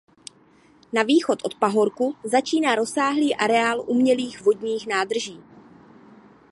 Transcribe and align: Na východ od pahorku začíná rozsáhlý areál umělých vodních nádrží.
Na 0.93 1.03
východ 1.03 1.39
od 1.43 1.55
pahorku 1.55 2.15
začíná 2.23 2.75
rozsáhlý 2.75 3.35
areál 3.35 3.83
umělých 3.89 4.41
vodních 4.41 4.87
nádrží. 4.87 5.39